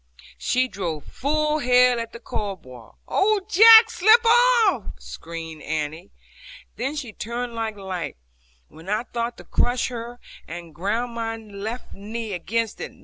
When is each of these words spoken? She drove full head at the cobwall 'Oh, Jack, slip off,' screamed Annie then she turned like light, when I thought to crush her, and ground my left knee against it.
She 0.39 0.67
drove 0.67 1.03
full 1.05 1.59
head 1.59 1.99
at 1.99 2.11
the 2.11 2.19
cobwall 2.19 2.97
'Oh, 3.07 3.39
Jack, 3.47 3.91
slip 3.91 4.25
off,' 4.25 4.99
screamed 4.99 5.61
Annie 5.61 6.09
then 6.75 6.95
she 6.95 7.13
turned 7.13 7.53
like 7.53 7.77
light, 7.77 8.17
when 8.67 8.89
I 8.89 9.03
thought 9.03 9.37
to 9.37 9.43
crush 9.43 9.89
her, 9.89 10.19
and 10.47 10.73
ground 10.73 11.13
my 11.13 11.37
left 11.37 11.93
knee 11.93 12.33
against 12.33 12.81
it. 12.81 12.93